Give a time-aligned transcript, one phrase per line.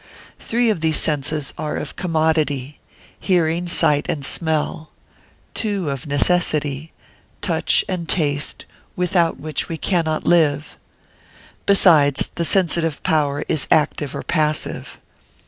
[0.39, 2.79] Three of these senses are of commodity,
[3.19, 4.89] hearing, sight, and smell;
[5.53, 6.91] two of necessity,
[7.43, 10.75] touch, and taste, without which we cannot live.
[11.67, 14.97] Besides, the sensitive power is active or passive.